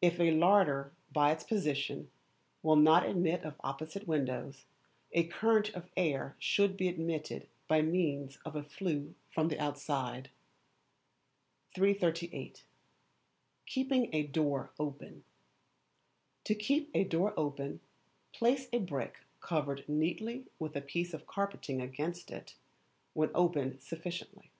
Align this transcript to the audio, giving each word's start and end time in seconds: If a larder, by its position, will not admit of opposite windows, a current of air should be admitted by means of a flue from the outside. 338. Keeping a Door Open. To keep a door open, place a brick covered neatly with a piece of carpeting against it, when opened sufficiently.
If 0.00 0.20
a 0.20 0.30
larder, 0.30 0.92
by 1.10 1.32
its 1.32 1.42
position, 1.42 2.08
will 2.62 2.76
not 2.76 3.04
admit 3.04 3.42
of 3.42 3.60
opposite 3.64 4.06
windows, 4.06 4.64
a 5.10 5.26
current 5.26 5.70
of 5.70 5.90
air 5.96 6.36
should 6.38 6.76
be 6.76 6.86
admitted 6.86 7.48
by 7.66 7.82
means 7.82 8.38
of 8.44 8.54
a 8.54 8.62
flue 8.62 9.16
from 9.28 9.48
the 9.48 9.58
outside. 9.58 10.30
338. 11.74 12.62
Keeping 13.66 14.14
a 14.14 14.22
Door 14.22 14.70
Open. 14.78 15.24
To 16.44 16.54
keep 16.54 16.88
a 16.94 17.02
door 17.02 17.34
open, 17.36 17.80
place 18.32 18.68
a 18.72 18.78
brick 18.78 19.16
covered 19.40 19.82
neatly 19.88 20.46
with 20.60 20.76
a 20.76 20.80
piece 20.80 21.12
of 21.12 21.26
carpeting 21.26 21.80
against 21.80 22.30
it, 22.30 22.54
when 23.14 23.30
opened 23.34 23.82
sufficiently. 23.82 24.52